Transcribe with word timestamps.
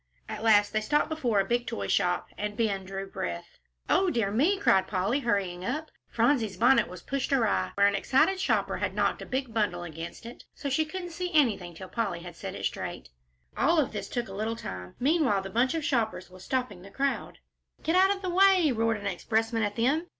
At 0.27 0.41
last 0.43 0.73
they 0.73 0.81
stopped 0.81 1.09
before 1.09 1.39
a 1.39 1.45
big 1.45 1.67
toy 1.67 1.85
shop, 1.87 2.25
and 2.35 2.57
Ben 2.57 2.85
drew 2.85 3.05
breath. 3.07 3.59
"O 3.87 4.09
dear 4.09 4.31
me!" 4.31 4.57
cried 4.57 4.87
Polly, 4.87 5.19
hurrying 5.19 5.63
up. 5.63 5.91
Phronsie's 6.09 6.57
bonnet 6.57 6.87
was 6.87 7.03
pushed 7.03 7.31
awry 7.31 7.69
where 7.75 7.85
an 7.85 7.93
excited 7.93 8.39
shopper 8.39 8.77
had 8.77 8.95
knocked 8.95 9.21
a 9.21 9.27
big 9.27 9.53
bundle 9.53 9.83
against 9.83 10.25
it, 10.25 10.43
so 10.55 10.69
she 10.71 10.85
couldn't 10.85 11.11
see 11.11 11.31
anything 11.35 11.75
till 11.75 11.87
Polly 11.87 12.21
had 12.21 12.35
set 12.35 12.55
it 12.55 12.65
straight. 12.65 13.09
All 13.55 13.85
this 13.85 14.09
took 14.09 14.27
a 14.27 14.33
little 14.33 14.55
time; 14.55 14.95
meanwhile 14.99 15.43
the 15.43 15.51
bunch 15.51 15.75
of 15.75 15.85
shoppers 15.85 16.31
was 16.31 16.43
stopping 16.43 16.81
the 16.81 16.89
crowd. 16.89 17.37
"Get 17.83 17.95
out 17.95 18.09
of 18.09 18.23
the 18.23 18.29
way," 18.31 18.71
roared 18.71 18.97
an 18.97 19.05
expressman 19.05 19.61
at 19.61 19.75
them. 19.75 20.07